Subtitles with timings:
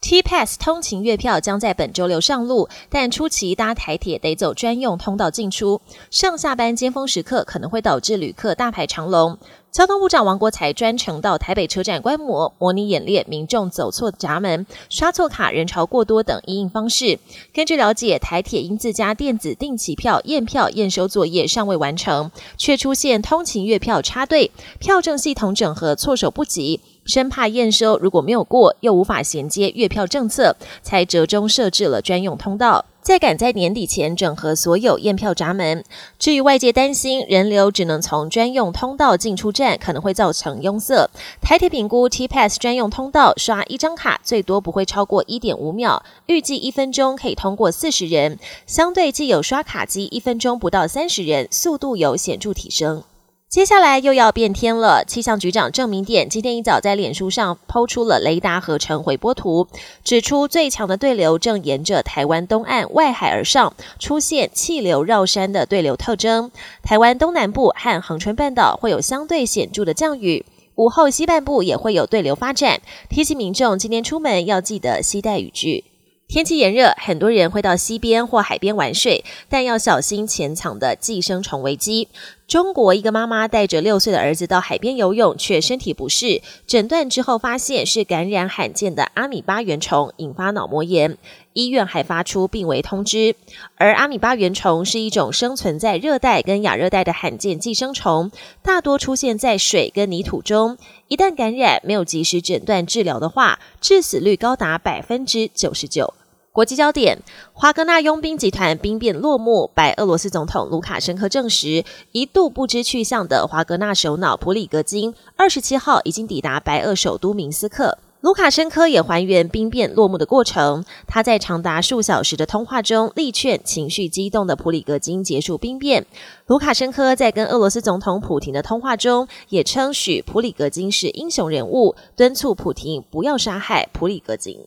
[0.00, 9.36] T Pass 通勤月票将在本周六上路，但初期搭台铁得走专用通道进出，上下班尖峰时刻可能会导致旅客大排长龙。
[9.72, 17.18] 交通部长王国才专程到台北车站观摩，模拟演练民众走错闸门、刷错卡、人潮过多等应应方式。
[17.52, 26.80] 根据了解，台铁因自家电子定期票验票验收作业尚未完成，却出现通勤月票插队、票证系统整合措手不及。
[27.08, 35.82] 生怕验收如果没有过，又无法衔接月票政策，才折中设置了专用通道，再赶在年底前整合所有验票闸门。
[36.18, 41.08] 至于外界担心人流只能从专用通道进出站，可能会造成拥塞，
[41.40, 53.02] 台铁评估 T Pass 专用通道刷一张卡最多不会超过一点五秒，预计一分钟可以通过四十人，相对既有刷卡机一分钟不到三十人，速度有显著提升。
[53.48, 55.02] 接下来又要变天了。
[55.06, 59.68] 气象局长郑明典今天一早在脸书上抛出了雷达合成回波图，
[60.04, 66.50] 指出最强的对流正沿着台湾东岸外海而上，出现气流绕山的对流特征。
[66.82, 72.82] 台湾东南部和恒春半岛会有相对显著的降雨，午后西半部也会有对流发展。
[73.08, 75.84] 提醒民众今天出门要记得携带雨具。
[76.28, 82.08] 天气炎热，很多人会到溪边或海边玩水，但要小心潜藏的寄生虫危机。
[82.48, 91.18] 中国一个妈妈带着六岁的儿子到海边游泳，却身体不适，诊断之后发现是感染罕见的阿米巴原虫，引发脑膜炎。
[91.52, 93.34] 医院还发出病危通知。
[93.76, 98.30] 而阿米巴原虫是一种生存在热带跟亚热带的罕见寄生虫，
[98.62, 100.78] 大多出现在水跟泥土中。
[101.08, 106.14] 一旦感染，没有及时诊断治疗的话，致死率高达百分之九十九。
[106.58, 107.16] 国际焦点：
[107.52, 117.98] 华格纳佣兵集团兵变落幕，白俄罗斯总统卢卡申科证实，一度不知去向的华格纳首脑普里格金，二十七号已经抵达白俄首都明斯克。
[118.22, 120.84] 卢卡申科也还原兵变落幕的过程。
[121.06, 126.04] 他在长达数小时的通话中，力劝情绪激动的普里格金结束兵变。
[126.48, 134.66] 卢卡申科在跟俄罗斯总统普廷的通话中，也称许普里格金是英雄人物，敦促普廷不要杀害普里格金。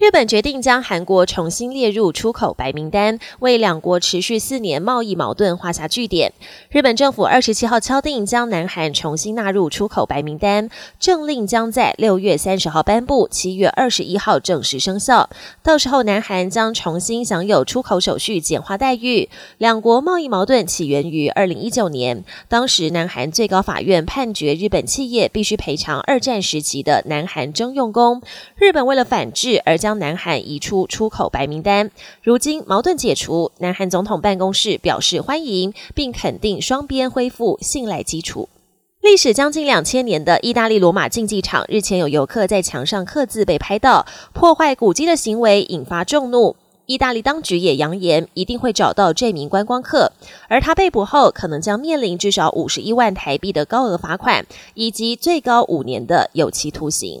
[0.00, 6.32] 日本决定将韩国重新列入出口白名单，为两国持续四年贸易矛盾画下句点。
[6.70, 15.28] 日本政府二十七号敲定将南韩重新纳入出口白名单，政令将在六月三十号颁布，七月二十一号正式生效。
[15.62, 19.28] 到时候，南韩将重新享有出口手续简化待遇。
[19.58, 28.22] 两国贸易矛盾起源于二零一九年，当时南韩最高法院判决日本企业必须赔偿二战时期的南韩征用工。
[28.56, 31.90] 日本为了反制而将将南韩移出出口白名单，
[32.22, 38.48] 如今矛盾解除，南韩总统办公室表示欢迎，并肯定双边恢复信赖基础。
[39.00, 46.54] 历史将近两千年的意大利罗马竞技场日前有游客在墙上刻字被拍到，破坏古迹的行为引发众怒。
[46.86, 50.12] 意大利当局也扬言一定会找到这名观光客，
[50.48, 57.20] 而他被捕后可能将面临至少五十一万台币的高额罚款，以及最高五年的有期徒刑。